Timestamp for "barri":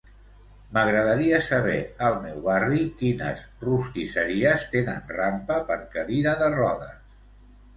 2.47-2.81